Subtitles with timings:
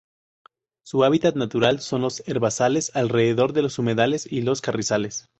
[0.83, 5.29] Su hábitat natural son los herbazales alrededor de los humedales y los carrizales.